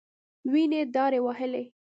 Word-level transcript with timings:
وينې 0.51 0.81
دارې 0.95 1.19
وهلې. 1.25 1.63